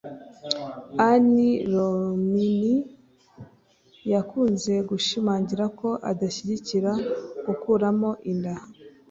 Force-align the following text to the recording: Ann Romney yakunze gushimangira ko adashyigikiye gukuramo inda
Ann 1.09 1.29
Romney 1.73 2.75
yakunze 4.13 4.73
gushimangira 4.89 5.65
ko 5.79 5.89
adashyigikiye 6.09 6.91
gukuramo 7.45 8.09
inda 8.31 8.55